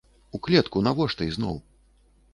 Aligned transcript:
У 0.37 0.39
клетку 0.47 0.83
навошта 0.87 1.29
ізноў? 1.33 1.63